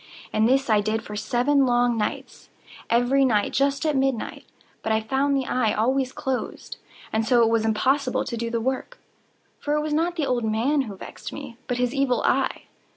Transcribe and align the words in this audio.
And 0.33 0.49
this 0.49 0.67
I 0.67 0.81
did 0.81 1.03
for 1.03 1.15
seven 1.15 1.67
long 1.67 1.95
nights—every 1.95 3.23
night 3.23 3.53
just 3.53 3.85
at 3.85 3.95
midnight—but 3.95 4.91
I 4.91 4.99
found 4.99 5.37
the 5.37 5.45
eye 5.45 5.73
always 5.75 6.11
closed; 6.11 6.77
and 7.13 7.23
so 7.23 7.43
it 7.43 7.49
was 7.49 7.65
impossible 7.65 8.23
to 8.25 8.35
do 8.35 8.49
the 8.49 8.59
work; 8.59 8.97
for 9.59 9.75
it 9.75 9.81
was 9.81 9.93
not 9.93 10.15
the 10.15 10.25
old 10.25 10.43
man 10.43 10.81
who 10.89 10.95
vexed 10.97 11.31
me, 11.31 11.55
but 11.67 11.77
his 11.77 11.93
Evil 11.93 12.23
Eye. 12.23 12.63